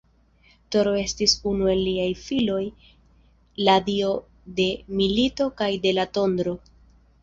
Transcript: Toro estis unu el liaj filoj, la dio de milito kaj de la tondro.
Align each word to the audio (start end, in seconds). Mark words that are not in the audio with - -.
Toro 0.75 0.93
estis 1.01 1.35
unu 1.51 1.69
el 1.75 1.83
liaj 1.89 2.07
filoj, 2.23 2.63
la 3.69 3.79
dio 3.93 4.13
de 4.61 4.69
milito 5.05 5.53
kaj 5.63 5.73
de 5.89 5.99
la 6.01 6.13
tondro. 6.21 6.61